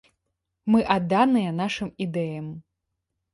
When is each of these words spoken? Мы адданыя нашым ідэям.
Мы 0.75 0.79
адданыя 0.95 1.51
нашым 1.59 1.93
ідэям. 2.07 2.49